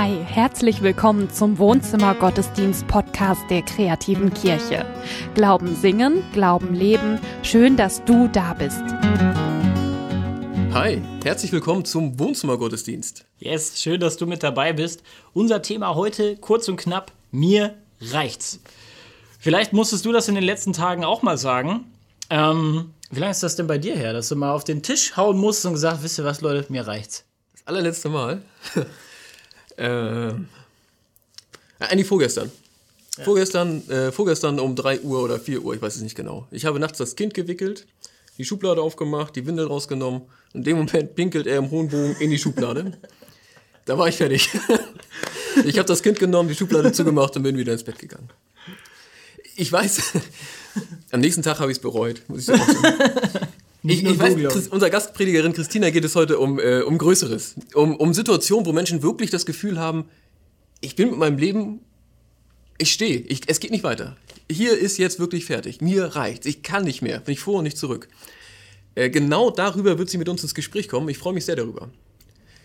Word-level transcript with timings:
Hi, 0.00 0.16
herzlich 0.24 0.80
willkommen 0.80 1.28
zum 1.28 1.58
Wohnzimmer 1.58 2.14
Gottesdienst 2.14 2.86
Podcast 2.86 3.40
der 3.50 3.62
kreativen 3.62 4.32
Kirche. 4.32 4.86
Glauben 5.34 5.74
singen, 5.74 6.22
Glauben 6.32 6.72
leben. 6.72 7.18
Schön, 7.42 7.76
dass 7.76 8.04
du 8.04 8.28
da 8.28 8.54
bist. 8.54 8.80
Hi, 10.72 11.02
herzlich 11.24 11.50
willkommen 11.50 11.84
zum 11.84 12.16
Wohnzimmer 12.16 12.58
Gottesdienst. 12.58 13.24
Yes, 13.40 13.82
schön, 13.82 13.98
dass 13.98 14.16
du 14.16 14.28
mit 14.28 14.44
dabei 14.44 14.72
bist. 14.72 15.02
Unser 15.32 15.62
Thema 15.62 15.96
heute 15.96 16.36
kurz 16.36 16.68
und 16.68 16.76
knapp: 16.76 17.10
Mir 17.32 17.74
reicht's. 18.00 18.60
Vielleicht 19.40 19.72
musstest 19.72 20.04
du 20.04 20.12
das 20.12 20.28
in 20.28 20.36
den 20.36 20.44
letzten 20.44 20.74
Tagen 20.74 21.02
auch 21.02 21.22
mal 21.22 21.38
sagen. 21.38 21.90
Ähm, 22.30 22.94
wie 23.10 23.18
lange 23.18 23.32
ist 23.32 23.42
das 23.42 23.56
denn 23.56 23.66
bei 23.66 23.78
dir 23.78 23.96
her, 23.96 24.12
dass 24.12 24.28
du 24.28 24.36
mal 24.36 24.52
auf 24.52 24.62
den 24.62 24.84
Tisch 24.84 25.16
hauen 25.16 25.38
musst 25.38 25.66
und 25.66 25.72
gesagt, 25.72 26.04
wisst 26.04 26.20
ihr 26.20 26.24
was, 26.24 26.40
Leute, 26.40 26.70
mir 26.70 26.86
reicht's? 26.86 27.24
Das 27.52 27.66
allerletzte 27.66 28.10
Mal. 28.10 28.42
äh, 29.78 30.34
eigentlich 31.78 32.06
vorgestern. 32.06 32.50
Ja. 33.16 33.24
Vorgestern, 33.24 33.88
äh, 33.88 34.12
vorgestern 34.12 34.60
um 34.60 34.76
3 34.76 35.00
Uhr 35.00 35.22
oder 35.22 35.40
4 35.40 35.62
Uhr, 35.62 35.74
ich 35.74 35.82
weiß 35.82 35.96
es 35.96 36.02
nicht 36.02 36.16
genau. 36.16 36.46
Ich 36.50 36.64
habe 36.64 36.78
nachts 36.78 36.98
das 36.98 37.16
Kind 37.16 37.34
gewickelt, 37.34 37.86
die 38.36 38.44
Schublade 38.44 38.80
aufgemacht, 38.80 39.34
die 39.36 39.46
Windel 39.46 39.66
rausgenommen. 39.66 40.22
In 40.54 40.64
dem 40.64 40.78
Moment 40.78 41.14
pinkelt 41.14 41.46
er 41.46 41.58
im 41.58 41.70
hohen 41.70 41.88
Bogen 41.88 42.16
in 42.20 42.30
die 42.30 42.38
Schublade. 42.38 42.92
da 43.84 43.98
war 43.98 44.08
ich 44.08 44.16
fertig. 44.16 44.50
ich 45.64 45.78
habe 45.78 45.88
das 45.88 46.02
Kind 46.02 46.18
genommen, 46.18 46.48
die 46.48 46.54
Schublade 46.54 46.92
zugemacht 46.92 47.36
und 47.36 47.42
bin 47.42 47.56
wieder 47.56 47.72
ins 47.72 47.84
Bett 47.84 47.98
gegangen. 47.98 48.30
Ich 49.56 49.72
weiß, 49.72 50.12
am 51.10 51.20
nächsten 51.20 51.42
Tag 51.42 51.58
habe 51.58 51.72
ich 51.72 51.78
es 51.78 51.82
bereut, 51.82 52.22
muss 52.28 52.40
ich 52.40 52.44
sagen. 52.46 52.62
Ich, 53.88 54.04
ich 54.04 54.18
weiß, 54.18 54.68
unserer 54.68 54.90
Gastpredigerin 54.90 55.52
Christina 55.52 55.90
geht 55.90 56.04
es 56.04 56.14
heute 56.14 56.38
um, 56.38 56.58
äh, 56.58 56.80
um 56.82 56.98
Größeres. 56.98 57.54
Um, 57.74 57.96
um 57.96 58.12
Situationen, 58.12 58.66
wo 58.66 58.72
Menschen 58.72 59.02
wirklich 59.02 59.30
das 59.30 59.46
Gefühl 59.46 59.78
haben, 59.78 60.04
ich 60.80 60.94
bin 60.94 61.10
mit 61.10 61.18
meinem 61.18 61.38
Leben, 61.38 61.80
ich 62.76 62.92
stehe, 62.92 63.18
ich, 63.20 63.42
es 63.46 63.60
geht 63.60 63.70
nicht 63.70 63.84
weiter. 63.84 64.16
Hier 64.50 64.76
ist 64.76 64.98
jetzt 64.98 65.18
wirklich 65.18 65.46
fertig. 65.46 65.80
Mir 65.80 66.04
reicht's. 66.04 66.46
Ich 66.46 66.62
kann 66.62 66.84
nicht 66.84 67.02
mehr. 67.02 67.20
Bin 67.20 67.32
ich 67.32 67.40
vor 67.40 67.58
und 67.58 67.64
nicht 67.64 67.78
zurück. 67.78 68.08
Äh, 68.94 69.10
genau 69.10 69.50
darüber 69.50 69.98
wird 69.98 70.10
sie 70.10 70.18
mit 70.18 70.28
uns 70.28 70.42
ins 70.42 70.54
Gespräch 70.54 70.88
kommen. 70.88 71.08
Ich 71.08 71.18
freue 71.18 71.32
mich 71.32 71.44
sehr 71.44 71.56
darüber. 71.56 71.90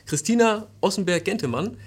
Christina 0.06 0.68
Ossenberg-Gentemann, 0.82 1.78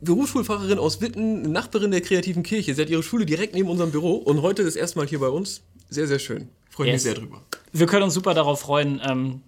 Berufsschulfacherin 0.00 0.78
aus 0.78 1.00
Witten, 1.00 1.42
Nachbarin 1.52 1.92
der 1.92 2.00
kreativen 2.00 2.42
Kirche. 2.42 2.74
Sie 2.74 2.82
hat 2.82 2.90
ihre 2.90 3.02
Schule 3.02 3.26
direkt 3.26 3.54
neben 3.54 3.68
unserem 3.68 3.92
Büro 3.92 4.16
und 4.16 4.42
heute 4.42 4.64
das 4.64 4.76
erste 4.76 4.98
Mal 4.98 5.06
hier 5.06 5.20
bei 5.20 5.28
uns. 5.28 5.62
Sehr, 5.88 6.06
sehr 6.06 6.18
schön. 6.18 6.48
Freue 6.76 6.88
yes. 6.88 6.94
mich 6.96 7.02
sehr 7.04 7.14
drüber. 7.14 7.40
Wir 7.72 7.86
können 7.86 8.02
uns 8.02 8.12
super 8.12 8.34
darauf 8.34 8.60
freuen. 8.60 9.00
Ähm, 9.02 9.40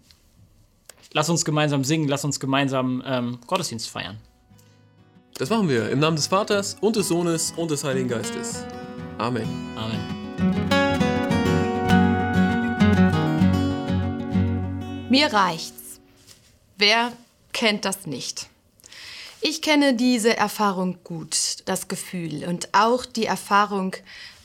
lass 1.12 1.28
uns 1.28 1.44
gemeinsam 1.44 1.84
singen, 1.84 2.08
lass 2.08 2.24
uns 2.24 2.40
gemeinsam 2.40 3.02
ähm, 3.04 3.38
Gottesdienst 3.46 3.90
feiern. 3.90 4.16
Das 5.34 5.50
machen 5.50 5.68
wir 5.68 5.90
im 5.90 5.98
Namen 5.98 6.16
des 6.16 6.26
Vaters 6.26 6.78
und 6.80 6.96
des 6.96 7.08
Sohnes 7.08 7.52
und 7.54 7.70
des 7.70 7.84
Heiligen 7.84 8.08
Geistes. 8.08 8.64
Amen. 9.18 9.46
Amen. 9.76 10.00
Mir 15.10 15.30
reicht's. 15.30 16.00
Wer 16.78 17.12
kennt 17.52 17.84
das 17.84 18.06
nicht? 18.06 18.48
Ich 19.42 19.60
kenne 19.60 19.92
diese 19.92 20.34
Erfahrung 20.34 20.96
gut, 21.04 21.58
das 21.66 21.88
Gefühl 21.88 22.48
und 22.48 22.70
auch 22.72 23.04
die 23.04 23.26
Erfahrung, 23.26 23.94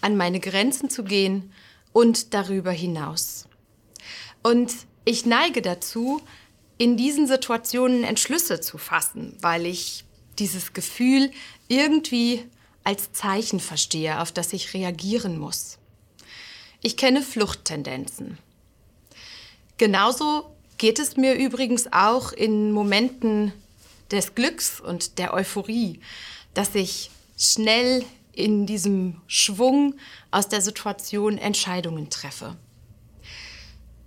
an 0.02 0.18
meine 0.18 0.42
Grenzen 0.42 0.90
zu 0.90 1.06
gehen 1.06 1.54
und 1.94 2.34
darüber 2.34 2.72
hinaus. 2.72 3.48
Und 4.42 4.74
ich 5.06 5.26
neige 5.26 5.62
dazu, 5.62 6.22
in 6.78 6.98
diesen 6.98 7.28
Situationen 7.28 8.04
Entschlüsse 8.04 8.60
zu 8.60 8.78
fassen, 8.78 9.38
weil 9.40 9.66
ich 9.66 10.04
dieses 10.40 10.74
Gefühl 10.74 11.32
irgendwie 11.68 12.44
als 12.84 13.14
Zeichen 13.14 13.60
verstehe, 13.60 14.20
auf 14.20 14.32
das 14.32 14.52
ich 14.52 14.74
reagieren 14.74 15.38
muss. 15.38 15.78
Ich 16.82 16.98
kenne 16.98 17.22
Fluchttendenzen. 17.22 18.38
Genauso 19.78 20.54
geht 20.78 21.00
es 21.00 21.16
mir 21.16 21.36
übrigens 21.36 21.92
auch 21.94 22.34
in 22.34 22.72
Momenten 22.72 23.54
des 24.12 24.36
Glücks 24.36 24.82
und 24.82 25.18
der 25.18 25.34
Euphorie, 25.34 26.02
dass 26.54 26.76
ich 26.76 27.10
schnell 27.38 28.04
in 28.34 28.66
diesem 28.66 29.22
Schwung 29.28 29.96
aus 30.32 30.50
der 30.50 30.62
Situation 30.62 31.38
Entscheidungen 31.38 32.10
treffe. 32.10 32.56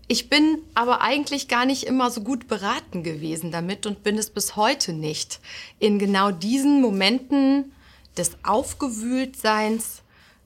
Ich 0.09 0.29
bin 0.29 0.63
aber 0.75 1.01
eigentlich 1.01 1.49
gar 1.49 1.67
nicht 1.67 1.85
immer 1.85 2.11
so 2.11 2.21
gut 2.21 2.47
beraten 2.47 3.03
gewesen 3.03 3.51
damit 3.51 3.87
und 3.87 4.05
bin 4.05 4.19
es 4.19 4.31
bis 4.31 4.55
heute 4.55 4.93
nicht, 4.93 5.41
in 5.81 5.99
genau 5.99 6.31
diesen 6.31 6.81
Momenten 6.81 7.73
des 8.17 8.37
Aufgewühltseins 8.45 10.03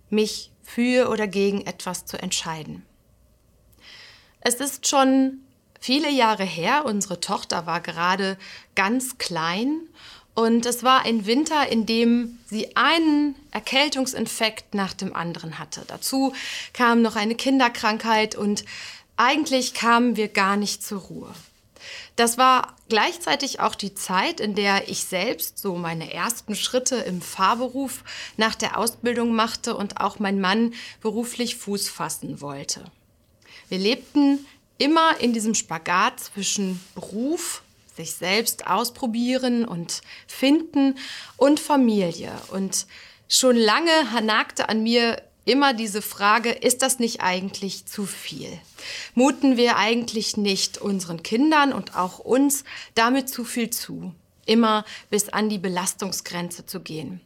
mich 0.08 0.50
für 0.62 1.10
oder 1.10 1.26
gegen 1.26 1.66
etwas 1.66 2.06
zu 2.06 2.20
entscheiden. 2.20 2.84
Es 4.40 4.54
ist 4.54 4.88
schon 4.88 5.40
viele 5.78 6.10
Jahre 6.10 6.44
her, 6.44 6.84
unsere 6.86 7.20
Tochter 7.20 7.66
war 7.66 7.80
gerade 7.80 8.38
ganz 8.74 9.18
klein 9.18 9.82
und 10.40 10.64
es 10.64 10.82
war 10.82 11.04
ein 11.04 11.26
Winter, 11.26 11.68
in 11.68 11.84
dem 11.84 12.38
sie 12.46 12.74
einen 12.74 13.34
Erkältungsinfekt 13.50 14.74
nach 14.74 14.94
dem 14.94 15.14
anderen 15.14 15.58
hatte. 15.58 15.84
Dazu 15.86 16.32
kam 16.72 17.02
noch 17.02 17.14
eine 17.14 17.34
Kinderkrankheit 17.34 18.36
und 18.36 18.64
eigentlich 19.16 19.74
kamen 19.74 20.16
wir 20.16 20.28
gar 20.28 20.56
nicht 20.56 20.82
zur 20.82 21.00
Ruhe. 21.00 21.34
Das 22.16 22.38
war 22.38 22.74
gleichzeitig 22.88 23.60
auch 23.60 23.74
die 23.74 23.94
Zeit, 23.94 24.40
in 24.40 24.54
der 24.54 24.88
ich 24.88 25.04
selbst 25.04 25.58
so 25.58 25.76
meine 25.76 26.12
ersten 26.12 26.54
Schritte 26.54 26.96
im 26.96 27.20
Fahrberuf 27.20 28.02
nach 28.38 28.54
der 28.54 28.78
Ausbildung 28.78 29.34
machte 29.34 29.76
und 29.76 30.00
auch 30.00 30.18
mein 30.18 30.40
Mann 30.40 30.72
beruflich 31.02 31.56
Fuß 31.56 31.90
fassen 31.90 32.40
wollte. 32.40 32.90
Wir 33.68 33.78
lebten 33.78 34.46
immer 34.78 35.20
in 35.20 35.34
diesem 35.34 35.54
Spagat 35.54 36.18
zwischen 36.20 36.80
Beruf, 36.94 37.62
sich 37.96 38.14
selbst 38.14 38.66
ausprobieren 38.66 39.64
und 39.64 40.02
finden 40.26 40.96
und 41.36 41.60
Familie. 41.60 42.32
Und 42.48 42.86
schon 43.28 43.56
lange 43.56 43.92
nagte 44.22 44.68
an 44.68 44.82
mir 44.82 45.22
immer 45.44 45.74
diese 45.74 46.02
Frage, 46.02 46.50
ist 46.50 46.82
das 46.82 46.98
nicht 46.98 47.22
eigentlich 47.22 47.86
zu 47.86 48.06
viel? 48.06 48.58
Muten 49.14 49.56
wir 49.56 49.76
eigentlich 49.76 50.36
nicht 50.36 50.78
unseren 50.78 51.22
Kindern 51.22 51.72
und 51.72 51.96
auch 51.96 52.18
uns 52.18 52.64
damit 52.94 53.28
zu 53.28 53.44
viel 53.44 53.70
zu, 53.70 54.14
immer 54.46 54.84
bis 55.10 55.28
an 55.28 55.48
die 55.48 55.58
Belastungsgrenze 55.58 56.66
zu 56.66 56.80
gehen? 56.80 57.20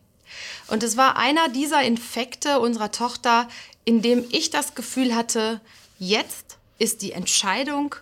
Und 0.69 0.83
es 0.83 0.97
war 0.97 1.17
einer 1.17 1.49
dieser 1.49 1.83
Infekte 1.83 2.61
unserer 2.61 2.91
Tochter, 2.91 3.49
in 3.85 4.03
dem 4.03 4.25
ich 4.31 4.51
das 4.51 4.75
Gefühl 4.75 5.15
hatte, 5.15 5.61
jetzt 5.99 6.57
ist 6.79 7.03
die 7.03 7.13
Entscheidung 7.13 7.95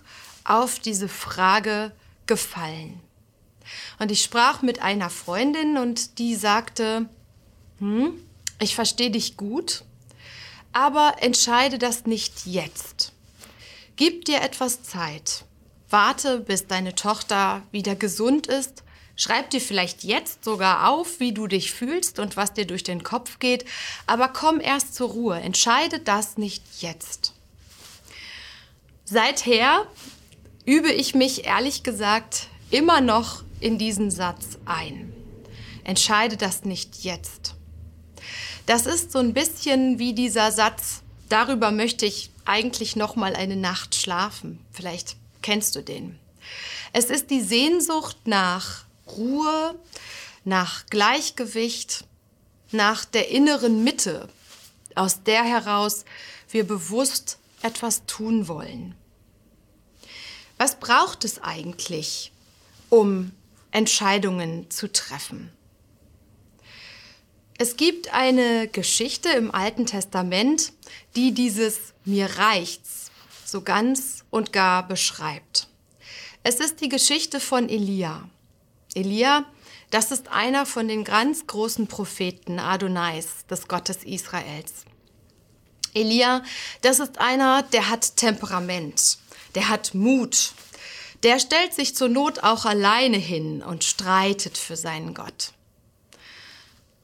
auf 0.45 0.79
diese 0.79 1.09
Frage 1.09 1.93
gefallen. 2.27 3.01
Und 3.99 4.11
ich 4.11 4.23
sprach 4.23 4.63
mit 4.63 4.83
einer 4.83 5.11
Freundin 5.11 5.77
und 5.77 6.19
die 6.19 6.35
sagte, 6.35 7.09
hm, 7.79 8.15
ich 8.61 8.75
verstehe 8.75 9.11
dich 9.11 9.37
gut, 9.37 9.85
aber 10.73 11.17
entscheide 11.21 11.79
das 11.79 12.07
nicht 12.07 12.47
jetzt. 12.47 13.13
Gib 13.97 14.25
dir 14.25 14.41
etwas 14.41 14.83
Zeit. 14.83 15.45
Warte, 15.91 16.41
bis 16.41 16.67
deine 16.67 16.95
Tochter 16.95 17.63
wieder 17.71 17.95
gesund 17.95 18.47
ist. 18.47 18.83
Schreib 19.15 19.51
dir 19.51 19.61
vielleicht 19.61 20.05
jetzt 20.05 20.43
sogar 20.43 20.89
auf, 20.89 21.21
wie 21.21 21.33
du 21.33 21.47
dich 21.47 21.73
fühlst 21.73 22.19
und 22.19 22.37
was 22.37 22.55
dir 22.55 22.67
durch 22.67 22.83
den 22.83 23.03
Kopf 23.03 23.39
geht, 23.39 23.67
aber 24.07 24.29
komm 24.29 24.59
erst 24.59 24.95
zur 24.95 25.11
Ruhe. 25.11 25.39
Entscheide 25.39 25.99
das 25.99 26.39
nicht 26.39 26.63
jetzt. 26.81 27.35
Seither 29.05 29.87
übe 30.65 30.93
ich 30.93 31.15
mich 31.15 31.45
ehrlich 31.45 31.83
gesagt 31.83 32.49
immer 32.71 33.01
noch 33.01 33.43
in 33.61 33.79
diesen 33.79 34.11
Satz 34.11 34.59
ein. 34.65 35.13
Entscheide 35.85 36.37
das 36.37 36.65
nicht 36.65 37.05
jetzt. 37.05 37.55
Das 38.67 38.87
ist 38.87 39.13
so 39.13 39.19
ein 39.19 39.35
bisschen 39.35 39.99
wie 39.99 40.15
dieser 40.15 40.53
Satz, 40.53 41.03
darüber 41.29 41.71
möchte 41.71 42.07
ich 42.07 42.31
eigentlich 42.45 42.97
noch 42.97 43.17
mal 43.17 43.35
eine 43.35 43.57
Nacht 43.57 43.95
schlafen. 43.95 44.61
Vielleicht 44.73 45.17
kennst 45.43 45.75
du 45.75 45.83
den. 45.83 46.19
Es 46.93 47.07
ist 47.07 47.31
die 47.31 47.41
Sehnsucht 47.41 48.17
nach 48.25 48.85
Ruhe, 49.17 49.75
nach 50.45 50.87
Gleichgewicht, 50.87 52.05
nach 52.71 53.05
der 53.05 53.31
inneren 53.31 53.83
Mitte, 53.85 54.29
aus 54.95 55.23
der 55.25 55.43
heraus 55.45 56.05
wir 56.51 56.65
bewusst 56.65 57.39
etwas 57.63 58.07
tun 58.07 58.49
wollen. 58.49 58.95
Was 60.59 60.79
braucht 60.79 61.25
es 61.25 61.43
eigentlich, 61.43 62.33
um 62.89 63.33
Entscheidungen 63.71 64.71
zu 64.71 64.91
treffen? 64.93 65.51
Es 67.59 67.77
gibt 67.77 68.13
eine 68.13 68.69
Geschichte 68.69 69.29
im 69.31 69.55
Alten 69.55 69.87
Testament, 69.87 70.73
die 71.17 71.33
dieses 71.33 71.95
mir 72.05 72.27
reicht's 72.39 73.11
so 73.45 73.61
ganz 73.61 74.25
und 74.31 74.53
gar 74.53 74.89
beschreibt. 74.89 75.69
Es 76.43 76.57
ist 76.57 76.81
die 76.81 76.89
Geschichte 76.89 77.39
von 77.39 77.69
Elia. 77.69 78.29
Elia 78.95 79.45
das 79.93 80.11
ist 80.11 80.29
einer 80.29 80.65
von 80.65 80.89
den 80.89 81.05
ganz 81.05 81.47
großen 81.47 81.87
Propheten 81.87 82.59
Adonais, 82.59 83.45
des 83.51 83.69
Gottes 83.69 84.05
Israels. 84.05 84.87
Elia, 85.95 86.43
das 86.81 87.01
ist 87.01 87.19
einer, 87.19 87.63
der 87.63 87.89
hat 87.91 88.17
Temperament, 88.17 89.19
der 89.55 89.69
hat 89.69 89.95
Mut, 89.95 90.53
der 91.23 91.39
stellt 91.39 91.75
sich 91.75 91.95
zur 91.95 92.09
Not 92.09 92.43
auch 92.43 92.65
alleine 92.65 93.19
hin 93.19 93.63
und 93.63 93.85
streitet 93.85 94.59
für 94.59 94.77
seinen 94.77 95.15
Gott. 95.15 95.53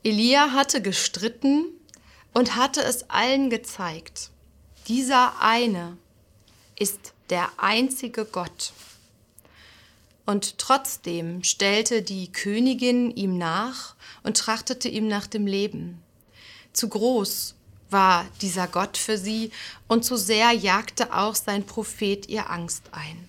Elia 0.03 0.53
hatte 0.53 0.81
gestritten 0.81 1.67
und 2.33 2.57
hatte 2.57 2.83
es 2.83 3.11
allen 3.11 3.51
gezeigt. 3.51 4.31
Dieser 4.87 5.41
eine 5.41 5.99
ist 6.79 7.13
der 7.31 7.51
einzige 7.59 8.25
Gott. 8.25 8.73
Und 10.25 10.59
trotzdem 10.59 11.43
stellte 11.43 12.03
die 12.03 12.31
Königin 12.33 13.11
ihm 13.11 13.39
nach 13.39 13.95
und 14.23 14.37
trachtete 14.37 14.89
ihm 14.89 15.09
nach 15.09 15.27
dem 15.27 15.47
Leben. 15.47 16.03
Zu 16.73 16.89
groß 16.89 17.55
war 17.91 18.27
dieser 18.43 18.69
Gott 18.69 18.97
für 18.97 19.19
sie 19.19 19.51
und 19.87 20.05
zu 20.05 20.17
sehr 20.17 20.53
jagte 20.53 21.13
auch 21.13 21.35
sein 21.35 21.65
Prophet 21.65 22.29
ihr 22.29 22.51
Angst 22.51 22.85
ein. 22.93 23.29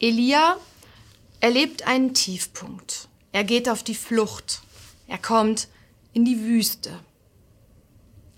Elia 0.00 0.56
erlebt 1.40 1.86
einen 1.86 2.14
Tiefpunkt. 2.14 3.08
Er 3.32 3.44
geht 3.44 3.68
auf 3.68 3.82
die 3.82 3.94
Flucht. 3.94 4.62
Er 5.06 5.18
kommt 5.18 5.68
in 6.12 6.24
die 6.24 6.40
Wüste. 6.40 6.98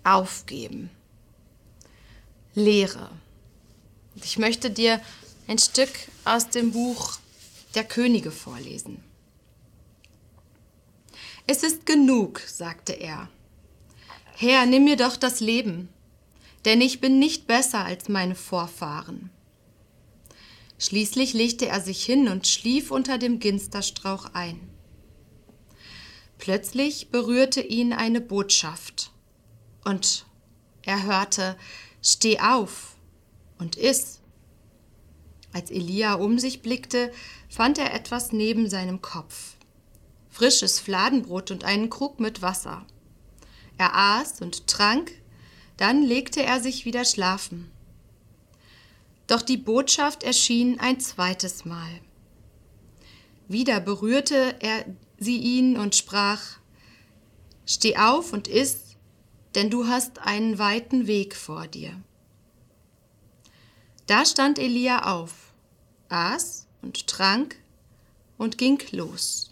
Aufgeben. 0.05 0.91
Leere. 2.55 3.11
Ich 4.17 4.39
möchte 4.39 4.71
dir 4.71 5.01
ein 5.47 5.59
Stück 5.59 5.91
aus 6.25 6.49
dem 6.49 6.73
Buch 6.73 7.19
der 7.75 7.85
Könige 7.85 8.31
vorlesen. 8.31 9.03
Es 11.47 11.63
ist 11.63 11.87
genug, 11.87 12.41
sagte 12.41 12.93
er. 12.93 13.29
Herr, 14.43 14.65
nimm 14.65 14.85
mir 14.85 14.97
doch 14.97 15.19
das 15.19 15.41
Leben, 15.41 15.91
denn 16.65 16.81
ich 16.81 17.03
bin 17.03 17.19
nicht 17.19 17.47
besser 17.47 17.85
als 17.85 18.09
meine 18.09 18.35
Vorfahren. 18.35 19.29
Schließlich 20.79 21.35
legte 21.35 21.67
er 21.67 21.83
sich 21.83 22.03
hin 22.03 22.27
und 22.27 22.47
schlief 22.47 22.91
unter 22.91 23.19
dem 23.19 23.39
Ginsterstrauch 23.39 24.33
ein. 24.33 24.59
Plötzlich 26.39 27.11
berührte 27.11 27.61
ihn 27.61 27.93
eine 27.93 28.23
Botschaft, 28.23 29.11
und 29.85 30.25
er 30.85 31.03
hörte 31.03 31.55
Steh 32.01 32.41
auf 32.41 32.97
und 33.59 33.77
iss. 33.77 34.23
Als 35.53 35.71
Elia 35.71 36.15
um 36.15 36.39
sich 36.39 36.63
blickte, 36.63 37.13
fand 37.51 37.77
er 37.77 37.93
etwas 37.93 38.33
neben 38.33 38.71
seinem 38.71 39.03
Kopf. 39.03 39.57
Frisches 40.31 40.81
Fladenbrot 40.81 41.51
und 41.51 41.65
einen 41.65 41.91
Krug 41.91 42.21
mit 42.21 42.41
Wasser. 42.41 42.87
Er 43.81 43.97
aß 43.97 44.43
und 44.43 44.67
trank, 44.67 45.11
dann 45.79 46.03
legte 46.03 46.43
er 46.43 46.61
sich 46.61 46.85
wieder 46.85 47.07
schlafen. 47.07 47.73
Doch 49.27 49.41
die 49.41 49.57
Botschaft 49.57 50.23
erschien 50.23 50.79
ein 50.79 51.01
zweites 51.01 51.65
Mal. 51.65 52.03
Wieder 53.49 53.81
berührte 53.81 54.55
er 54.61 54.85
sie 55.17 55.39
ihn 55.39 55.79
und 55.79 55.97
sprach 55.97 56.59
Steh 57.65 57.97
auf 57.97 58.35
und 58.35 58.49
iss, 58.49 58.99
denn 59.55 59.71
du 59.71 59.87
hast 59.87 60.19
einen 60.19 60.59
weiten 60.59 61.07
Weg 61.07 61.35
vor 61.35 61.67
dir. 61.67 61.99
Da 64.07 64.27
stand 64.27 64.59
Elia 64.59 65.11
auf, 65.17 65.55
aß 66.11 66.67
und 66.83 67.07
trank 67.07 67.57
und 68.37 68.59
ging 68.59 68.79
los. 68.91 69.50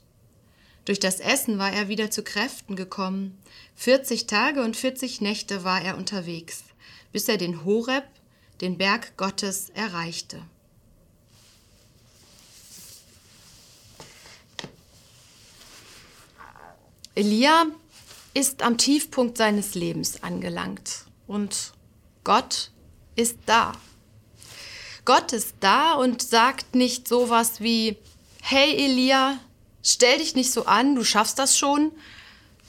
Durch 0.88 0.98
das 0.98 1.20
Essen 1.20 1.58
war 1.58 1.70
er 1.70 1.88
wieder 1.88 2.10
zu 2.10 2.22
Kräften 2.22 2.74
gekommen. 2.74 3.38
40 3.76 4.26
Tage 4.26 4.62
und 4.62 4.74
40 4.74 5.20
Nächte 5.20 5.62
war 5.62 5.82
er 5.82 5.98
unterwegs, 5.98 6.64
bis 7.12 7.28
er 7.28 7.36
den 7.36 7.66
Horeb, 7.66 8.04
den 8.62 8.78
Berg 8.78 9.14
Gottes, 9.18 9.68
erreichte. 9.74 10.40
Elia 17.14 17.66
ist 18.32 18.62
am 18.62 18.78
Tiefpunkt 18.78 19.36
seines 19.36 19.74
Lebens 19.74 20.22
angelangt 20.22 21.04
und 21.26 21.74
Gott 22.24 22.70
ist 23.14 23.36
da. 23.44 23.72
Gott 25.04 25.34
ist 25.34 25.56
da 25.60 25.92
und 25.92 26.22
sagt 26.22 26.74
nicht 26.74 27.06
sowas 27.06 27.60
wie, 27.60 27.98
hey 28.40 28.86
Elia, 28.86 29.38
stell 29.92 30.18
dich 30.18 30.34
nicht 30.34 30.52
so 30.52 30.66
an, 30.66 30.94
du 30.94 31.04
schaffst 31.04 31.38
das 31.38 31.56
schon, 31.56 31.92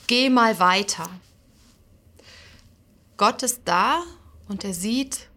geh 0.07 0.30
mal 0.30 0.60
weiter. 0.60 1.10
Gott 3.18 3.44
ist 3.44 3.62
da 3.66 4.04
und 4.48 4.63
er 4.63 4.74
sieht, 4.74 5.27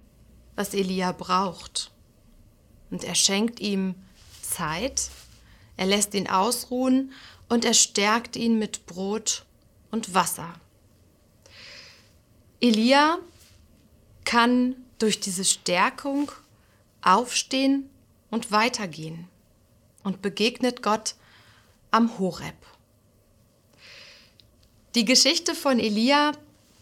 was 0.54 0.74
Elia 0.74 1.12
braucht. 1.12 1.90
Und 2.90 3.04
er 3.04 3.14
schenkt 3.14 3.58
ihm 3.60 3.94
Zeit, 4.42 5.10
er 5.76 5.86
lässt 5.86 6.14
ihn 6.14 6.28
ausruhen 6.28 7.12
und 7.48 7.64
er 7.64 7.74
stärkt 7.74 8.36
ihn 8.36 8.58
mit 8.58 8.86
Brot 8.86 9.44
und 9.90 10.14
Wasser. 10.14 10.54
Elia 12.60 13.18
kann 14.24 14.76
durch 14.98 15.18
diese 15.18 15.44
Stärkung 15.44 16.30
aufstehen 17.02 17.90
und 18.30 18.52
weitergehen 18.52 19.26
und 20.04 20.22
begegnet 20.22 20.82
Gott 20.82 21.16
am 21.92 22.18
Horeb. 22.18 22.56
Die 24.96 25.04
Geschichte 25.04 25.54
von 25.54 25.78
Elia, 25.78 26.32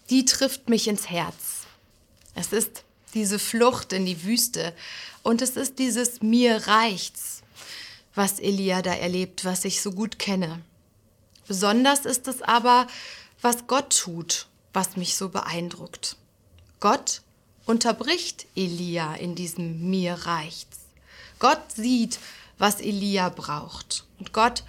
die 0.09 0.25
trifft 0.25 0.69
mich 0.69 0.89
ins 0.89 1.11
Herz. 1.11 1.67
Es 2.35 2.53
ist 2.53 2.85
diese 3.13 3.39
Flucht 3.39 3.93
in 3.93 4.07
die 4.07 4.25
Wüste 4.25 4.75
und 5.23 5.43
es 5.43 5.51
ist 5.51 5.79
dieses 5.79 6.23
mir 6.23 6.67
reicht's, 6.67 7.43
was 8.15 8.41
Elia 8.41 8.83
da 8.83 8.95
erlebt, 8.95 9.45
was 9.45 9.65
ich 9.65 9.83
so 9.83 9.93
gut 9.93 10.19
kenne. 10.19 10.63
Besonders 11.47 12.07
ist 12.07 12.29
es 12.29 12.43
aber, 12.43 12.87
was 13.43 13.67
Gott 13.67 13.97
tut, 13.97 14.47
was 14.73 14.97
mich 14.97 15.17
so 15.17 15.29
beeindruckt. 15.29 16.17
Gott 16.79 17.23
unterbricht 17.67 18.47
Elia 18.55 19.15
in 19.15 19.35
diesem 19.35 19.91
mir 19.91 20.15
reicht's. 20.15 20.79
Gott 21.39 21.73
sieht, 21.75 22.19
was 22.59 22.81
Elia 22.81 23.29
braucht 23.29 24.05
und 24.19 24.33
Gott 24.33 24.63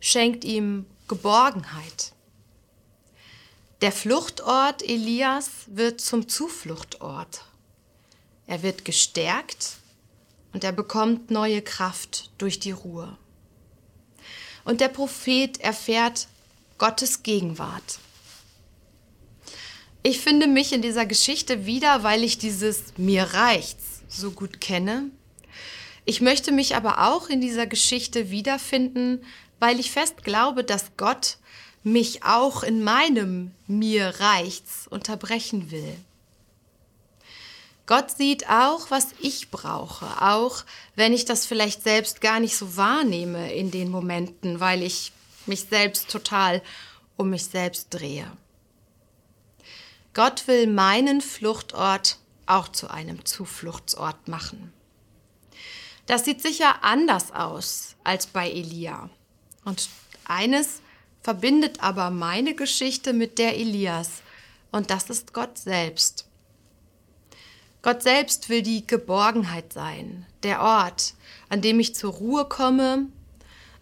schenkt 0.00 0.44
ihm 0.44 0.86
Geborgenheit. 1.08 2.12
Der 3.80 3.92
Fluchtort 3.92 4.82
Elias 4.82 5.50
wird 5.66 6.00
zum 6.00 6.28
Zufluchtort. 6.28 7.44
Er 8.46 8.62
wird 8.62 8.84
gestärkt 8.84 9.76
und 10.52 10.64
er 10.64 10.72
bekommt 10.72 11.30
neue 11.30 11.60
Kraft 11.60 12.30
durch 12.38 12.58
die 12.58 12.70
Ruhe. 12.70 13.18
Und 14.64 14.80
der 14.80 14.88
Prophet 14.88 15.60
erfährt 15.60 16.28
Gottes 16.78 17.22
Gegenwart. 17.22 17.98
Ich 20.02 20.20
finde 20.20 20.46
mich 20.46 20.72
in 20.72 20.82
dieser 20.82 21.04
Geschichte 21.04 21.66
wieder, 21.66 22.02
weil 22.02 22.22
ich 22.22 22.38
dieses 22.38 22.96
mir 22.96 23.24
reicht's 23.24 24.02
so 24.08 24.30
gut 24.30 24.60
kenne. 24.60 25.10
Ich 26.04 26.20
möchte 26.20 26.52
mich 26.52 26.76
aber 26.76 27.08
auch 27.08 27.28
in 27.28 27.40
dieser 27.40 27.66
Geschichte 27.66 28.30
wiederfinden, 28.30 29.24
weil 29.58 29.80
ich 29.80 29.90
fest 29.90 30.24
glaube, 30.24 30.64
dass 30.64 30.96
Gott 30.96 31.38
mich 31.82 32.24
auch 32.24 32.62
in 32.62 32.82
meinem 32.82 33.52
mir 33.66 34.14
reicht's 34.18 34.86
unterbrechen 34.88 35.70
will. 35.70 35.96
Gott 37.86 38.10
sieht 38.10 38.48
auch, 38.50 38.90
was 38.90 39.08
ich 39.20 39.52
brauche, 39.52 40.06
auch 40.20 40.64
wenn 40.96 41.12
ich 41.12 41.24
das 41.24 41.46
vielleicht 41.46 41.84
selbst 41.84 42.20
gar 42.20 42.40
nicht 42.40 42.56
so 42.56 42.76
wahrnehme 42.76 43.52
in 43.52 43.70
den 43.70 43.90
Momenten, 43.90 44.58
weil 44.58 44.82
ich 44.82 45.12
mich 45.46 45.66
selbst 45.70 46.10
total 46.10 46.62
um 47.16 47.30
mich 47.30 47.44
selbst 47.44 47.90
drehe. 47.90 48.30
Gott 50.14 50.48
will 50.48 50.66
meinen 50.66 51.20
Fluchtort 51.20 52.18
auch 52.46 52.68
zu 52.68 52.90
einem 52.90 53.24
Zufluchtsort 53.24 54.26
machen. 54.26 54.72
Das 56.06 56.24
sieht 56.24 56.42
sicher 56.42 56.82
anders 56.82 57.32
aus 57.32 57.96
als 58.02 58.26
bei 58.26 58.50
Elia. 58.50 59.10
Und 59.66 59.88
eines 60.24 60.80
verbindet 61.22 61.82
aber 61.82 62.10
meine 62.10 62.54
Geschichte 62.54 63.12
mit 63.12 63.38
der 63.38 63.58
Elias, 63.58 64.22
und 64.70 64.90
das 64.90 65.10
ist 65.10 65.32
Gott 65.32 65.58
selbst. 65.58 66.28
Gott 67.82 68.02
selbst 68.02 68.48
will 68.48 68.62
die 68.62 68.86
Geborgenheit 68.86 69.72
sein, 69.72 70.24
der 70.44 70.60
Ort, 70.62 71.14
an 71.48 71.62
dem 71.62 71.80
ich 71.80 71.96
zur 71.96 72.12
Ruhe 72.12 72.44
komme, 72.44 73.06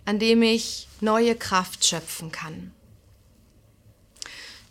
an 0.07 0.19
dem 0.19 0.43
ich 0.43 0.89
neue 1.01 1.37
Kraft 1.37 1.85
schöpfen 1.85 2.33
kann. 2.33 2.73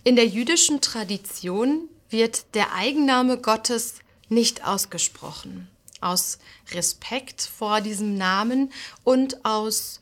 In 0.03 0.15
der 0.15 0.27
jüdischen 0.27 0.81
Tradition 0.81 1.89
wird 2.09 2.55
der 2.55 2.73
Eigenname 2.73 3.37
Gottes 3.37 3.99
nicht 4.29 4.65
ausgesprochen. 4.65 5.67
Aus 6.01 6.39
Respekt 6.71 7.41
vor 7.41 7.81
diesem 7.81 8.15
Namen 8.17 8.71
und 9.03 9.45
aus 9.45 10.01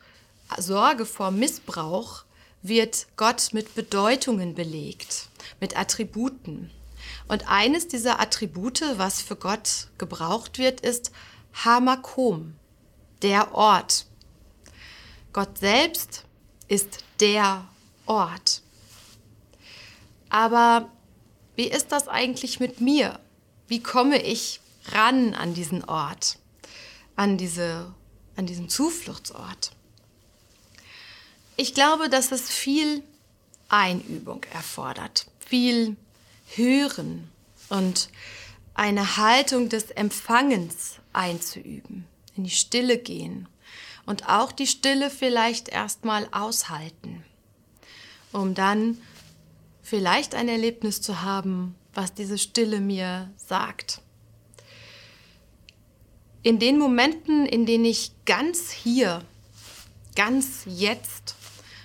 Sorge 0.58 1.06
vor 1.06 1.32
Missbrauch 1.32 2.24
wird 2.62 3.08
Gott 3.18 3.50
mit 3.54 3.76
Bedeutungen 3.76 4.54
belegt, 4.54 5.30
mit 5.60 5.78
Attributen. 5.78 6.70
Und 7.28 7.50
eines 7.50 7.88
dieser 7.88 8.20
Attribute, 8.20 8.84
was 8.98 9.22
für 9.22 9.36
Gott 9.36 9.88
gebraucht 9.98 10.58
wird, 10.58 10.82
ist 10.82 11.12
Hamakom, 11.54 12.56
der 13.22 13.54
Ort. 13.56 14.06
Gott 15.34 15.58
selbst 15.58 16.26
ist 16.68 17.04
der 17.20 17.66
Ort. 18.06 18.62
Aber 20.30 20.90
wie 21.56 21.68
ist 21.68 21.92
das 21.92 22.08
eigentlich 22.08 22.60
mit 22.60 22.82
mir? 22.82 23.20
Wie 23.68 23.82
komme 23.82 24.22
ich 24.22 24.60
ran 24.92 25.34
an 25.34 25.54
diesen 25.54 25.84
Ort, 25.84 26.38
an, 27.16 27.38
diese, 27.38 27.94
an 28.36 28.46
diesen 28.46 28.70
Zufluchtsort? 28.70 29.72
Ich 31.58 31.74
glaube, 31.74 32.10
dass 32.10 32.32
es 32.32 32.50
viel 32.50 33.04
Einübung 33.70 34.44
erfordert, 34.54 35.28
viel 35.40 35.96
Hören 36.56 37.30
und 37.70 38.10
eine 38.74 39.18
Haltung 39.18 39.70
des 39.70 39.92
Empfangens 39.92 40.96
einzuüben, 41.14 42.06
in 42.36 42.44
die 42.44 42.50
Stille 42.50 42.98
gehen 42.98 43.48
und 44.06 44.28
auch 44.28 44.52
die 44.52 44.68
Stille 44.68 45.10
vielleicht 45.10 45.70
erstmal 45.70 46.28
aushalten, 46.32 47.24
um 48.32 48.54
dann 48.56 48.98
vielleicht 49.82 50.36
ein 50.36 50.48
Erlebnis 50.48 51.02
zu 51.02 51.22
haben, 51.22 51.76
was 51.94 52.14
diese 52.14 52.38
Stille 52.38 52.80
mir 52.80 53.30
sagt. 53.36 54.02
In 56.44 56.58
den 56.58 56.80
Momenten, 56.80 57.46
in 57.46 57.66
denen 57.66 57.86
ich 57.86 58.12
ganz 58.26 58.72
hier, 58.72 59.24
ganz 60.16 60.64
jetzt 60.66 61.36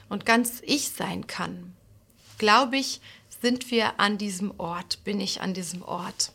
und 0.09 0.27
ganz 0.27 0.63
ich 0.65 0.91
sein 0.91 1.27
kann, 1.27 1.75
glaube 2.39 2.77
ich, 2.77 3.01
sind 3.43 3.71
wir 3.71 4.01
an 4.01 4.19
diesem 4.19 4.59
Ort, 4.59 5.05
bin 5.05 5.21
ich 5.21 5.41
an 5.41 5.55
diesem 5.55 5.83
Ort. 5.83 6.33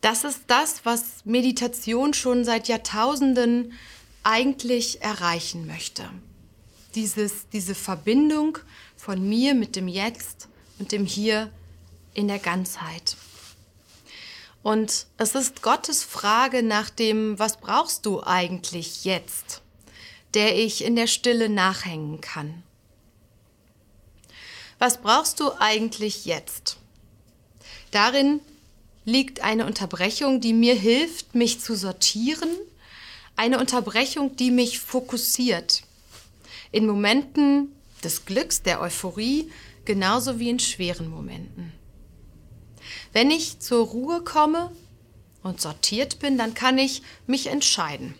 Das 0.00 0.24
ist 0.24 0.42
das, 0.48 0.84
was 0.84 1.24
Meditation 1.24 2.14
schon 2.14 2.44
seit 2.44 2.68
Jahrtausenden 2.68 3.72
eigentlich 4.22 5.02
erreichen 5.02 5.66
möchte. 5.66 6.08
Dieses, 6.94 7.48
diese 7.48 7.74
Verbindung 7.74 8.58
von 8.96 9.28
mir 9.28 9.54
mit 9.54 9.76
dem 9.76 9.88
Jetzt 9.88 10.48
und 10.78 10.92
dem 10.92 11.06
Hier 11.06 11.50
in 12.14 12.28
der 12.28 12.38
Ganzheit. 12.38 13.16
Und 14.62 15.06
es 15.18 15.34
ist 15.34 15.60
Gottes 15.62 16.02
Frage 16.02 16.62
nach 16.62 16.88
dem, 16.88 17.38
was 17.38 17.58
brauchst 17.58 18.06
du 18.06 18.22
eigentlich 18.22 19.04
jetzt, 19.04 19.60
der 20.34 20.58
ich 20.58 20.84
in 20.84 20.96
der 20.96 21.06
Stille 21.06 21.48
nachhängen 21.48 22.20
kann. 22.20 22.62
Was 24.78 25.00
brauchst 25.00 25.40
du 25.40 25.52
eigentlich 25.58 26.24
jetzt? 26.24 26.78
Darin 27.90 28.40
liegt 29.04 29.40
eine 29.40 29.66
Unterbrechung, 29.66 30.40
die 30.40 30.52
mir 30.52 30.74
hilft, 30.74 31.34
mich 31.34 31.60
zu 31.60 31.76
sortieren, 31.76 32.50
eine 33.36 33.58
Unterbrechung, 33.58 34.36
die 34.36 34.50
mich 34.50 34.80
fokussiert. 34.80 35.82
In 36.72 36.86
Momenten 36.86 37.72
des 38.02 38.24
Glücks, 38.26 38.62
der 38.62 38.80
Euphorie, 38.80 39.50
genauso 39.84 40.38
wie 40.38 40.50
in 40.50 40.58
schweren 40.58 41.08
Momenten. 41.08 41.72
Wenn 43.12 43.30
ich 43.30 43.60
zur 43.60 43.86
Ruhe 43.86 44.22
komme 44.22 44.72
und 45.42 45.60
sortiert 45.60 46.18
bin, 46.18 46.36
dann 46.36 46.54
kann 46.54 46.78
ich 46.78 47.02
mich 47.26 47.46
entscheiden. 47.46 48.14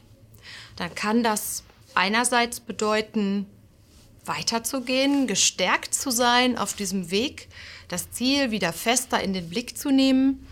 Dann 0.76 0.94
kann 0.94 1.23
das 1.23 1.64
einerseits 1.94 2.60
bedeuten, 2.60 3.46
weiterzugehen, 4.24 5.26
gestärkt 5.26 5.94
zu 5.94 6.10
sein 6.10 6.58
auf 6.58 6.74
diesem 6.74 7.10
Weg, 7.10 7.48
das 7.88 8.10
Ziel 8.10 8.50
wieder 8.50 8.72
fester 8.72 9.20
in 9.20 9.32
den 9.32 9.48
Blick 9.48 9.76
zu 9.76 9.90
nehmen. 9.90 10.46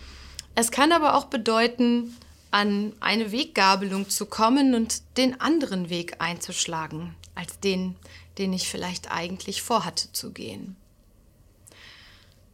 Es 0.55 0.71
kann 0.71 0.93
aber 0.93 1.17
auch 1.17 1.27
bedeuten, 1.27 2.17
an 2.51 2.93
eine 3.01 3.33
Weggabelung 3.33 4.11
zu 4.11 4.27
kommen 4.27 4.75
und 4.75 5.03
den 5.17 5.41
anderen 5.41 5.89
Weg 5.89 6.17
einzuschlagen, 6.21 7.15
als 7.35 7.59
den, 7.61 7.97
den 8.37 8.53
ich 8.53 8.69
vielleicht 8.69 9.11
eigentlich 9.11 9.63
vorhatte 9.63 10.13
zu 10.13 10.33
gehen. 10.33 10.77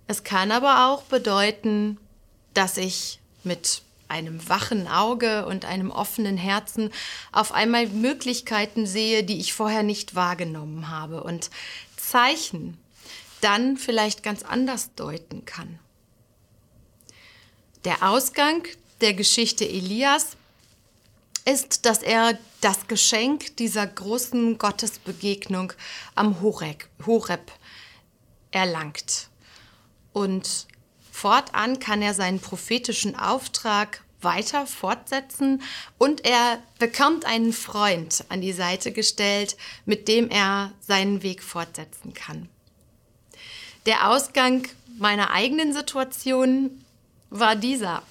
Es 0.06 0.22
kann 0.22 0.52
aber 0.52 0.86
auch 0.88 1.02
bedeuten, 1.02 1.98
dass 2.54 2.76
ich 2.76 3.18
mit 3.42 3.82
einem 4.08 4.48
wachen 4.48 4.88
Auge 4.88 5.46
und 5.46 5.64
einem 5.64 5.90
offenen 5.90 6.36
Herzen 6.36 6.90
auf 7.32 7.52
einmal 7.52 7.86
Möglichkeiten 7.86 8.86
sehe, 8.86 9.24
die 9.24 9.38
ich 9.38 9.52
vorher 9.52 9.82
nicht 9.82 10.14
wahrgenommen 10.14 10.88
habe 10.88 11.22
und 11.22 11.50
Zeichen 11.96 12.78
dann 13.40 13.76
vielleicht 13.76 14.22
ganz 14.22 14.42
anders 14.42 14.94
deuten 14.94 15.44
kann. 15.44 15.78
Der 17.84 18.02
Ausgang 18.02 18.64
der 19.00 19.14
Geschichte 19.14 19.68
Elias 19.68 20.36
ist, 21.44 21.86
dass 21.86 22.02
er 22.02 22.38
das 22.60 22.88
Geschenk 22.88 23.56
dieser 23.56 23.86
großen 23.86 24.58
Gottesbegegnung 24.58 25.72
am 26.14 26.40
Horeb, 26.40 27.52
erlangt. 28.50 29.28
Und 30.12 30.66
Fortan 31.18 31.80
kann 31.80 32.00
er 32.00 32.14
seinen 32.14 32.38
prophetischen 32.38 33.18
Auftrag 33.18 34.04
weiter 34.20 34.68
fortsetzen 34.68 35.62
und 35.98 36.24
er 36.24 36.62
bekommt 36.78 37.24
einen 37.24 37.52
Freund 37.52 38.24
an 38.28 38.40
die 38.40 38.52
Seite 38.52 38.92
gestellt, 38.92 39.56
mit 39.84 40.06
dem 40.06 40.30
er 40.30 40.72
seinen 40.80 41.24
Weg 41.24 41.42
fortsetzen 41.42 42.14
kann. 42.14 42.48
Der 43.84 44.08
Ausgang 44.08 44.68
meiner 44.96 45.32
eigenen 45.32 45.72
Situation 45.72 46.84
war 47.30 47.56
dieser. 47.56 48.04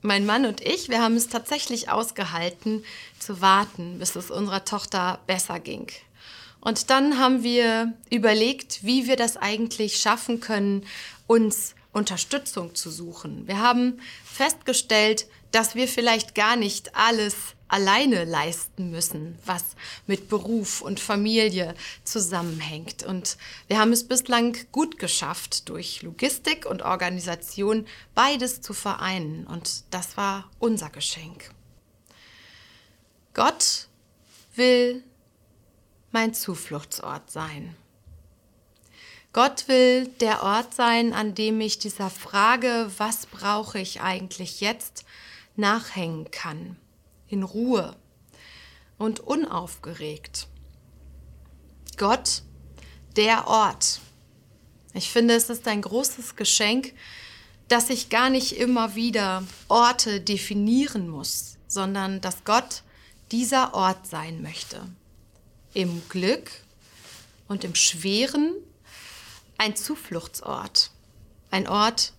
Mein 0.00 0.24
Mann 0.24 0.46
und 0.46 0.62
ich, 0.62 0.88
wir 0.88 1.02
haben 1.02 1.16
es 1.16 1.28
tatsächlich 1.28 1.90
ausgehalten, 1.90 2.82
zu 3.18 3.42
warten, 3.42 3.98
bis 3.98 4.16
es 4.16 4.30
unserer 4.30 4.64
Tochter 4.64 5.20
besser 5.26 5.60
ging. 5.60 5.88
Und 6.62 6.88
dann 6.88 7.18
haben 7.18 7.42
wir 7.42 7.92
überlegt, 8.08 8.82
wie 8.82 9.06
wir 9.06 9.16
das 9.16 9.36
eigentlich 9.36 9.98
schaffen 9.98 10.40
können, 10.40 10.86
uns 11.26 11.74
Unterstützung 11.92 12.74
zu 12.74 12.90
suchen. 12.90 13.46
Wir 13.46 13.58
haben 13.58 14.00
festgestellt, 14.24 15.26
dass 15.50 15.74
wir 15.74 15.88
vielleicht 15.88 16.34
gar 16.34 16.56
nicht 16.56 16.94
alles 16.94 17.34
alleine 17.66 18.24
leisten 18.24 18.90
müssen, 18.90 19.38
was 19.44 19.64
mit 20.06 20.28
Beruf 20.28 20.80
und 20.80 21.00
Familie 21.00 21.74
zusammenhängt. 22.04 23.02
Und 23.04 23.36
wir 23.68 23.78
haben 23.78 23.92
es 23.92 24.06
bislang 24.06 24.56
gut 24.72 24.98
geschafft, 24.98 25.68
durch 25.68 26.02
Logistik 26.02 26.66
und 26.66 26.82
Organisation 26.82 27.86
beides 28.14 28.60
zu 28.60 28.72
vereinen. 28.72 29.46
Und 29.46 29.84
das 29.90 30.16
war 30.16 30.50
unser 30.58 30.90
Geschenk. 30.90 31.50
Gott 33.34 33.88
will 34.56 35.04
mein 36.10 36.34
Zufluchtsort 36.34 37.30
sein. 37.30 37.76
Gott 39.32 39.68
will 39.68 40.08
der 40.20 40.42
Ort 40.42 40.74
sein, 40.74 41.12
an 41.12 41.36
dem 41.36 41.60
ich 41.60 41.78
dieser 41.78 42.10
Frage, 42.10 42.90
was 42.98 43.26
brauche 43.26 43.78
ich 43.78 44.00
eigentlich 44.00 44.60
jetzt, 44.60 45.04
nachhängen 45.54 46.30
kann. 46.32 46.76
In 47.28 47.44
Ruhe 47.44 47.94
und 48.98 49.20
unaufgeregt. 49.20 50.48
Gott, 51.96 52.42
der 53.14 53.46
Ort. 53.46 54.00
Ich 54.94 55.10
finde, 55.10 55.34
es 55.34 55.48
ist 55.48 55.68
ein 55.68 55.82
großes 55.82 56.34
Geschenk, 56.34 56.92
dass 57.68 57.88
ich 57.88 58.08
gar 58.08 58.30
nicht 58.30 58.58
immer 58.58 58.96
wieder 58.96 59.44
Orte 59.68 60.20
definieren 60.20 61.08
muss, 61.08 61.56
sondern 61.68 62.20
dass 62.20 62.42
Gott 62.42 62.82
dieser 63.30 63.74
Ort 63.74 64.08
sein 64.08 64.42
möchte. 64.42 64.82
Im 65.72 66.02
Glück 66.08 66.50
und 67.46 67.62
im 67.62 67.76
Schweren 67.76 68.54
ein 69.60 69.76
Zufluchtsort, 69.76 70.90
ein 71.50 71.68
Ort 71.68 72.14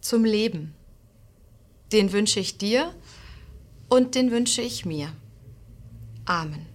zum 0.00 0.24
Leben. 0.24 0.74
Den 1.92 2.12
wünsche 2.12 2.40
ich 2.40 2.58
dir 2.58 2.92
und 3.88 4.16
den 4.16 4.32
wünsche 4.32 4.60
ich 4.60 4.84
mir. 4.84 5.12
Amen. 6.24 6.66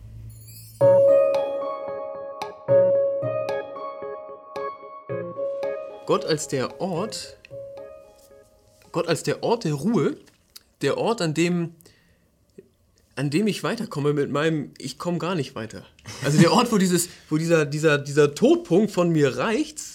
Gott 6.06 6.24
als 6.24 6.48
der 6.48 6.80
Ort, 6.80 7.36
Gott 8.94 9.10
als 9.10 9.24
der 9.24 9.44
Ort 9.44 9.66
der 9.66 9.74
Ruhe, 9.74 10.16
der 10.82 10.98
Ort, 10.98 11.22
an 11.22 11.34
dem, 11.34 11.76
an 13.18 13.30
dem 13.30 13.48
ich 13.48 13.64
weiterkomme 13.64 14.14
mit 14.14 14.32
meinem, 14.32 14.72
ich 14.78 14.98
komme 14.98 15.18
gar 15.18 15.36
nicht 15.36 15.56
weiter. 15.56 15.86
Also 16.24 16.40
der 16.40 16.54
Ort, 16.54 16.72
wo 16.72 16.78
dieses, 16.78 17.10
wo 17.30 17.38
dieser, 17.38 17.66
dieser, 17.66 17.98
dieser 17.98 18.34
Todpunkt 18.34 18.92
von 18.92 19.10
mir 19.10 19.36
reicht, 19.36 19.95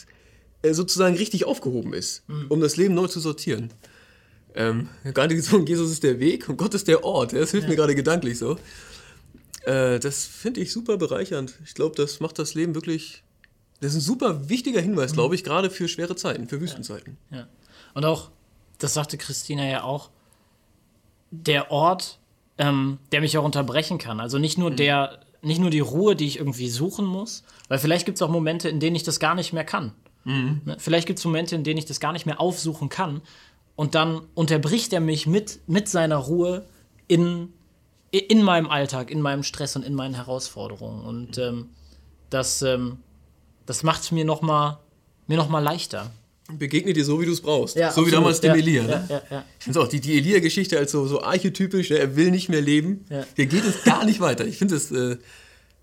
sozusagen 0.63 1.17
richtig 1.17 1.45
aufgehoben 1.45 1.93
ist, 1.95 2.29
mhm. 2.29 2.47
um 2.49 2.61
das 2.61 2.77
Leben 2.77 2.95
neu 2.95 3.07
zu 3.07 3.21
sortieren. 3.21 3.73
Ähm, 4.55 4.89
gerade 5.05 5.35
gesungen, 5.35 5.67
Jesus 5.67 5.91
ist 5.91 6.03
der 6.03 6.19
Weg 6.19 6.49
und 6.49 6.57
Gott 6.57 6.75
ist 6.75 6.89
der 6.89 7.05
Ort. 7.05 7.33
Das 7.33 7.51
hilft 7.51 7.65
ja. 7.65 7.71
mir 7.71 7.77
gerade 7.77 7.95
gedanklich 7.95 8.39
so. 8.39 8.59
Äh, 9.63 9.99
das 9.99 10.27
finde 10.27 10.61
ich 10.61 10.73
super 10.73 10.97
bereichernd. 10.97 11.55
Ich 11.65 11.75
glaube, 11.75 11.97
das 11.97 12.21
macht 12.21 12.39
das 12.39 12.55
Leben 12.55 12.75
wirklich. 12.75 13.23
Das 13.81 13.93
ist 13.93 13.99
ein 13.99 14.03
super 14.03 14.49
wichtiger 14.49 14.81
Hinweis, 14.81 15.13
glaube 15.13 15.35
ich, 15.35 15.45
gerade 15.45 15.71
für 15.71 15.89
schwere 15.89 16.15
Zeiten, 16.15 16.49
für 16.49 16.61
Wüstenzeiten. 16.61 17.17
Ja. 17.31 17.47
Und 17.95 18.05
auch, 18.05 18.31
das 18.79 18.93
sagte 18.93 19.17
Christina 19.17 19.67
ja 19.67 19.83
auch, 19.85 20.11
der 21.31 21.71
Ort, 21.71 22.19
ähm, 22.59 22.99
der 23.13 23.21
mich 23.21 23.39
auch 23.39 23.45
unterbrechen 23.45 23.99
kann. 23.99 24.21
Also 24.21 24.39
nicht 24.39 24.59
nur 24.59 24.71
der, 24.71 25.21
nicht 25.41 25.61
nur 25.61 25.71
die 25.71 25.81
Ruhe, 25.81 26.15
die 26.15 26.27
ich 26.27 26.39
irgendwie 26.39 26.69
suchen 26.69 27.07
muss, 27.07 27.43
weil 27.69 27.79
vielleicht 27.79 28.05
gibt 28.05 28.17
es 28.17 28.23
auch 28.23 28.29
Momente, 28.29 28.69
in 28.69 28.81
denen 28.81 28.97
ich 28.97 29.03
das 29.03 29.19
gar 29.19 29.35
nicht 29.35 29.53
mehr 29.53 29.65
kann. 29.65 29.93
Ne? 30.25 30.77
Vielleicht 30.79 31.07
gibt 31.07 31.19
es 31.19 31.25
Momente, 31.25 31.55
in 31.55 31.65
denen 31.65 31.79
ich 31.79 31.87
das 31.87 32.01
gar 32.01 32.13
nicht 32.13 32.27
mehr 32.27 32.41
aufsuchen 32.41 32.89
kann. 32.89 33.23
Und 33.77 33.95
dann 33.95 34.23
unterbricht 34.35 34.93
er 34.93 35.01
mich 35.01 35.27
mit, 35.27 35.61
mit 35.67 35.89
seiner 35.89 36.17
Ruhe 36.17 36.67
in, 37.09 37.53
in 38.11 38.43
meinem 38.43 38.69
Alltag, 38.69 39.11
in 39.11 39.23
meinem 39.23 39.43
Stress 39.43 39.77
und 39.77 39.85
in 39.85 39.95
meinen 39.95 40.15
Herausforderungen. 40.15 41.03
Und 41.05 41.39
ähm, 41.39 41.71
das, 42.29 42.63
ähm, 42.63 42.99
das 43.67 43.83
macht 43.83 44.03
es 44.03 44.13
mir 44.13 44.25
noch 44.25 44.43
mal, 44.43 44.81
mir 45.27 45.37
noch 45.37 45.49
mal 45.49 45.61
leichter. 45.61 46.11
Begegne 46.53 46.93
dir 46.93 47.05
so, 47.05 47.21
wie 47.21 47.27
du 47.27 47.33
es 47.33 47.41
brauchst. 47.41 47.77
Ja, 47.77 47.91
so 47.91 48.03
wie 48.03 48.07
absolut. 48.07 48.13
damals 48.13 48.41
dem 48.41 48.55
Ja, 48.55 48.57
Elia. 48.57 48.83
Ne? 48.83 49.07
ja, 49.09 49.23
ja. 49.31 49.45
Ich 49.59 49.65
finde 49.65 49.81
auch 49.81 49.89
die, 49.89 50.01
die 50.01 50.19
Elia-Geschichte 50.19 50.77
als 50.77 50.91
so, 50.91 51.07
so 51.07 51.23
archetypisch, 51.23 51.91
ne? 51.91 51.99
er 51.99 52.17
will 52.17 52.33
nicht 52.33 52.49
mehr 52.49 52.61
leben. 52.61 53.05
Hier 53.37 53.47
geht 53.47 53.65
es 53.65 53.85
gar 53.85 54.05
nicht 54.05 54.21
weiter. 54.21 54.47
Ich 54.47 54.59
finde, 54.59 54.75
das, 54.75 54.91
äh, 54.91 55.17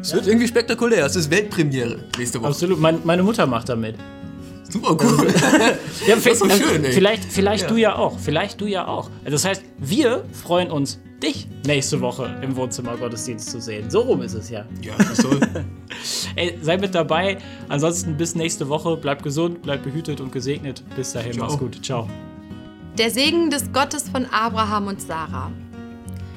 es 0.00 0.14
wird 0.14 0.26
irgendwie 0.26 0.48
spektakulär. 0.48 1.04
Es 1.04 1.16
ist 1.16 1.30
Weltpremiere 1.30 2.04
nächste 2.16 2.40
Woche. 2.40 2.48
Absolut, 2.48 2.80
mein, 2.80 3.00
meine 3.04 3.22
Mutter 3.22 3.46
macht 3.46 3.68
da 3.68 3.76
mit. 3.76 3.96
Super 4.70 4.96
cool. 5.02 5.26
Ja, 6.06 6.14
Das 6.16 6.26
ist 6.26 6.38
so 6.38 6.48
schön, 6.48 6.84
ey. 6.84 6.92
Vielleicht, 6.92 7.24
vielleicht 7.24 7.62
Ja. 7.64 7.68
du 7.68 7.76
ja 7.76 7.96
auch. 7.96 8.18
Vielleicht 8.18 8.60
du 8.60 8.66
ja 8.66 8.86
auch. 8.86 9.10
Also 9.24 9.30
Das 9.32 9.44
heißt, 9.44 9.62
wir 9.78 10.24
freuen 10.32 10.70
uns, 10.70 11.00
dich 11.22 11.48
nächste 11.66 12.00
Woche 12.00 12.38
im 12.42 12.54
Wohnzimmer-Gottesdienst 12.56 13.50
zu 13.50 13.60
sehen. 13.60 13.90
So 13.90 14.00
rum 14.00 14.22
ist 14.22 14.34
es 14.34 14.50
ja. 14.50 14.64
ja, 14.82 14.94
das 14.96 15.16
soll. 15.18 15.40
Ey, 16.36 16.58
sei 16.62 16.76
mit 16.76 16.94
dabei. 16.94 17.38
Ansonsten 17.68 18.16
bis 18.16 18.34
nächste 18.34 18.68
Woche. 18.68 18.96
Bleib 18.96 19.22
gesund, 19.22 19.62
bleib 19.62 19.82
behütet 19.82 20.20
und 20.20 20.30
gesegnet. 20.32 20.84
Bis 20.94 21.12
dahin, 21.12 21.32
Ciao. 21.32 21.46
mach's 21.46 21.58
gut. 21.58 21.84
Ciao. 21.84 22.08
Der 22.98 23.10
Segen 23.10 23.50
des 23.50 23.72
Gottes 23.72 24.08
von 24.08 24.26
Abraham 24.26 24.88
und 24.88 25.00
Sarah. 25.02 25.50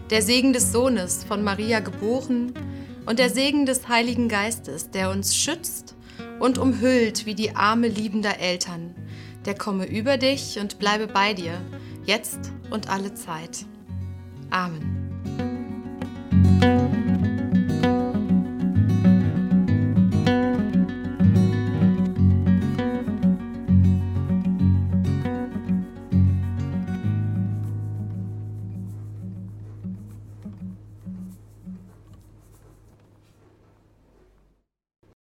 Der 0.09 0.21
Segen 0.21 0.51
des 0.53 0.71
Sohnes 0.71 1.23
von 1.23 1.43
Maria 1.43 1.79
geboren 1.79 2.53
und 3.05 3.19
der 3.19 3.29
Segen 3.29 3.65
des 3.65 3.87
Heiligen 3.87 4.27
Geistes, 4.29 4.89
der 4.89 5.09
uns 5.11 5.35
schützt 5.35 5.95
und 6.41 6.57
umhüllt 6.57 7.25
wie 7.25 7.35
die 7.35 7.55
Arme 7.55 7.87
liebender 7.87 8.39
Eltern. 8.39 8.95
Der 9.45 9.55
komme 9.55 9.85
über 9.85 10.17
dich 10.17 10.59
und 10.59 10.79
bleibe 10.79 11.07
bei 11.07 11.33
dir, 11.33 11.61
jetzt 12.05 12.51
und 12.71 12.89
alle 12.89 13.13
Zeit. 13.13 13.65
Amen. 14.49 15.00